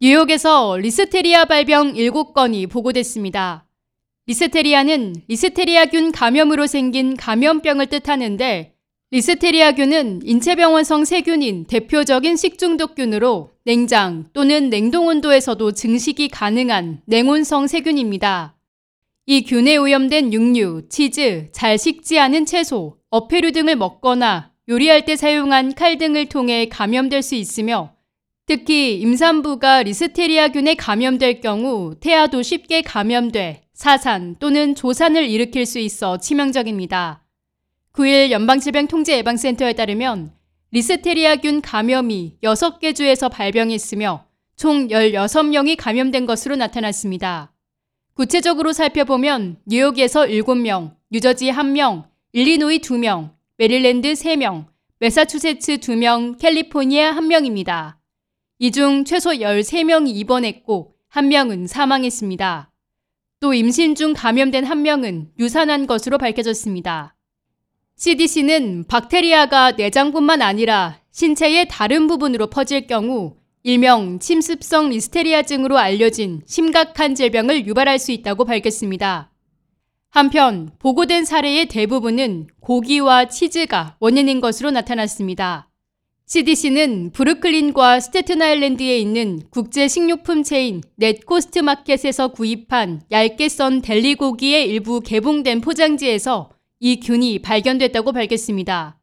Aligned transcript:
뉴욕에서 0.00 0.76
리스테리아 0.78 1.44
발병 1.44 1.94
7건이 1.94 2.68
보고됐습니다. 2.68 3.64
리스테리아는 4.26 5.14
리스테리아균 5.28 6.10
감염으로 6.10 6.66
생긴 6.66 7.16
감염병을 7.16 7.86
뜻하는데 7.86 8.74
리스테리아균은 9.12 10.22
인체병원성 10.24 11.04
세균인 11.04 11.66
대표적인 11.66 12.34
식중독균으로 12.34 13.52
냉장 13.64 14.26
또는 14.32 14.68
냉동 14.68 15.06
온도에서도 15.06 15.70
증식이 15.70 16.28
가능한 16.28 17.02
냉온성 17.06 17.68
세균입니다. 17.68 18.56
이 19.26 19.44
균에 19.44 19.76
오염된 19.76 20.32
육류, 20.32 20.88
치즈, 20.88 21.50
잘 21.52 21.78
씻지 21.78 22.18
않은 22.18 22.46
채소, 22.46 22.96
어패류 23.10 23.52
등을 23.52 23.76
먹거나 23.76 24.50
요리할 24.68 25.04
때 25.04 25.14
사용한 25.14 25.74
칼 25.74 25.98
등을 25.98 26.26
통해 26.26 26.68
감염될 26.68 27.22
수 27.22 27.36
있으며 27.36 27.93
특히 28.46 29.00
임산부가 29.00 29.84
리스테리아균에 29.84 30.74
감염될 30.74 31.40
경우 31.40 31.94
태아도 31.98 32.42
쉽게 32.42 32.82
감염돼 32.82 33.62
사산 33.72 34.36
또는 34.38 34.74
조산을 34.74 35.26
일으킬 35.28 35.64
수 35.64 35.78
있어 35.78 36.18
치명적입니다. 36.18 37.24
9일 37.94 38.30
연방질병통제예방센터에 38.30 39.72
따르면 39.72 40.32
리스테리아균 40.72 41.62
감염이 41.62 42.36
6개 42.42 42.94
주에서 42.94 43.30
발병했으며 43.30 44.26
총 44.56 44.88
16명이 44.88 45.76
감염된 45.78 46.26
것으로 46.26 46.56
나타났습니다. 46.56 47.52
구체적으로 48.12 48.72
살펴보면 48.72 49.56
뉴욕에서 49.64 50.26
7명, 50.26 50.94
뉴저지 51.10 51.50
1명, 51.50 52.04
일리노이 52.32 52.80
2명, 52.80 53.30
메릴랜드 53.56 54.12
3명, 54.12 54.66
메사추세츠 54.98 55.78
2명, 55.78 56.38
캘리포니아 56.38 57.12
1명입니다. 57.14 58.03
이 58.60 58.70
중 58.70 59.04
최소 59.04 59.30
13명이 59.30 60.14
입원했고 60.14 60.94
1명은 61.12 61.66
사망했습니다. 61.66 62.70
또 63.40 63.52
임신 63.52 63.94
중 63.94 64.12
감염된 64.14 64.64
1명은 64.64 65.30
유산한 65.38 65.86
것으로 65.86 66.18
밝혀졌습니다. 66.18 67.16
CDC는 67.96 68.84
박테리아가 68.86 69.72
내장뿐만 69.72 70.40
아니라 70.42 71.00
신체의 71.10 71.66
다른 71.68 72.06
부분으로 72.06 72.48
퍼질 72.48 72.86
경우 72.86 73.36
일명 73.64 74.18
침습성 74.18 74.90
리스테리아증으로 74.90 75.78
알려진 75.78 76.42
심각한 76.46 77.14
질병을 77.14 77.66
유발할 77.66 77.98
수 77.98 78.12
있다고 78.12 78.44
밝혔습니다. 78.44 79.30
한편 80.10 80.70
보고된 80.78 81.24
사례의 81.24 81.66
대부분은 81.66 82.48
고기와 82.60 83.26
치즈가 83.28 83.96
원인인 84.00 84.40
것으로 84.40 84.70
나타났습니다. 84.70 85.68
CDC는 86.26 87.10
브루클린과 87.12 88.00
스테튼 88.00 88.40
아일랜드에 88.40 88.98
있는 88.98 89.42
국제 89.50 89.88
식료품 89.88 90.42
체인 90.42 90.80
넷코스트 90.96 91.58
마켓에서 91.58 92.28
구입한 92.28 93.02
얇게 93.10 93.50
썬 93.50 93.82
델리고기의 93.82 94.66
일부 94.66 95.00
개봉된 95.00 95.60
포장지에서 95.60 96.50
이 96.80 96.98
균이 97.00 97.40
발견됐다고 97.40 98.12
밝혔습니다. 98.12 98.98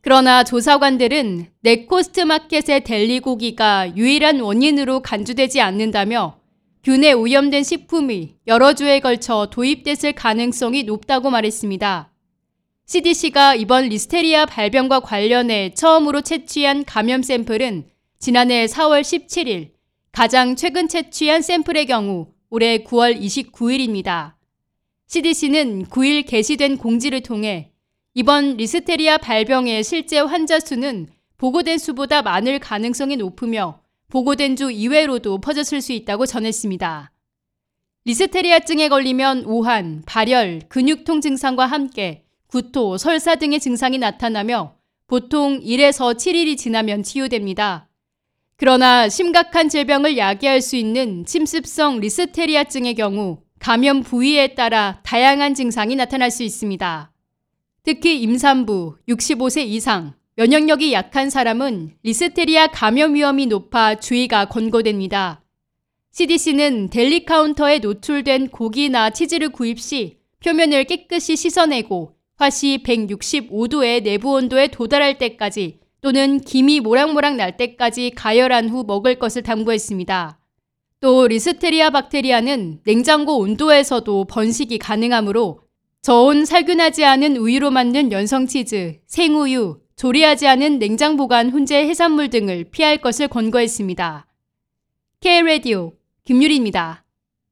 그러나 0.00 0.42
조사관들은 0.42 1.46
넷코스트 1.62 2.20
마켓의 2.22 2.82
델리고기가 2.82 3.96
유일한 3.96 4.40
원인으로 4.40 5.02
간주되지 5.02 5.60
않는다며 5.60 6.40
균에 6.82 7.12
오염된 7.12 7.62
식품이 7.62 8.38
여러 8.48 8.72
주에 8.74 8.98
걸쳐 8.98 9.48
도입됐을 9.52 10.14
가능성이 10.14 10.82
높다고 10.82 11.30
말했습니다. 11.30 12.12
CDC가 12.86 13.56
이번 13.56 13.88
리스테리아 13.88 14.46
발병과 14.46 15.00
관련해 15.00 15.74
처음으로 15.74 16.20
채취한 16.20 16.84
감염 16.84 17.20
샘플은 17.20 17.88
지난해 18.20 18.66
4월 18.66 19.00
17일, 19.00 19.72
가장 20.12 20.54
최근 20.54 20.86
채취한 20.86 21.42
샘플의 21.42 21.86
경우 21.86 22.28
올해 22.48 22.84
9월 22.84 23.20
29일입니다. 23.20 24.34
CDC는 25.08 25.86
9일 25.86 26.28
게시된 26.28 26.78
공지를 26.78 27.22
통해 27.22 27.72
이번 28.14 28.56
리스테리아 28.56 29.18
발병의 29.18 29.82
실제 29.82 30.20
환자 30.20 30.60
수는 30.60 31.08
보고된 31.38 31.78
수보다 31.78 32.22
많을 32.22 32.60
가능성이 32.60 33.16
높으며 33.16 33.80
보고된 34.10 34.54
주 34.54 34.70
이외로도 34.70 35.40
퍼졌을 35.40 35.80
수 35.80 35.92
있다고 35.92 36.24
전했습니다. 36.24 37.10
리스테리아증에 38.04 38.88
걸리면 38.88 39.46
오한, 39.46 40.04
발열, 40.06 40.60
근육통 40.68 41.20
증상과 41.20 41.66
함께 41.66 42.25
구토, 42.56 42.96
설사 42.96 43.34
등의 43.34 43.60
증상이 43.60 43.98
나타나며 43.98 44.76
보통 45.06 45.60
1에서 45.60 46.16
7일이 46.16 46.56
지나면 46.56 47.02
치유됩니다. 47.02 47.90
그러나 48.56 49.10
심각한 49.10 49.68
질병을 49.68 50.16
야기할 50.16 50.62
수 50.62 50.76
있는 50.76 51.26
침습성 51.26 52.00
리스테리아증의 52.00 52.94
경우 52.94 53.42
감염 53.58 54.02
부위에 54.02 54.54
따라 54.54 55.00
다양한 55.02 55.52
증상이 55.52 55.96
나타날 55.96 56.30
수 56.30 56.44
있습니다. 56.44 57.12
특히 57.82 58.22
임산부, 58.22 58.96
65세 59.06 59.66
이상, 59.66 60.14
면역력이 60.36 60.94
약한 60.94 61.28
사람은 61.28 61.96
리스테리아 62.04 62.68
감염 62.68 63.14
위험이 63.14 63.44
높아 63.44 63.96
주의가 63.96 64.46
권고됩니다. 64.46 65.42
CDC는 66.12 66.88
델리 66.88 67.26
카운터에 67.26 67.80
노출된 67.80 68.48
고기나 68.48 69.10
치즈를 69.10 69.50
구입 69.50 69.78
시 69.78 70.16
표면을 70.42 70.84
깨끗이 70.84 71.36
씻어내고 71.36 72.15
화씨 72.36 72.80
165도의 72.84 74.02
내부 74.02 74.32
온도에 74.32 74.68
도달할 74.68 75.16
때까지 75.18 75.78
또는 76.02 76.38
김이 76.40 76.80
모락모락 76.80 77.36
날 77.36 77.56
때까지 77.56 78.12
가열한 78.14 78.68
후 78.68 78.84
먹을 78.86 79.18
것을 79.18 79.42
당부했습니다. 79.42 80.38
또 81.00 81.26
리스테리아 81.28 81.90
박테리아는 81.90 82.80
냉장고 82.84 83.38
온도에서도 83.38 84.24
번식이 84.24 84.78
가능하므로 84.78 85.60
저온 86.02 86.44
살균하지 86.44 87.04
않은 87.04 87.36
우유로 87.38 87.70
만든 87.70 88.12
연성치즈, 88.12 89.00
생우유, 89.06 89.80
조리하지 89.96 90.46
않은 90.46 90.78
냉장 90.78 91.16
보관 91.16 91.50
훈제 91.50 91.88
해산물 91.88 92.28
등을 92.28 92.64
피할 92.70 92.98
것을 92.98 93.28
권고했습니다. 93.28 94.26
K-Radio 95.20 95.94
김유리입니다. 96.24 97.05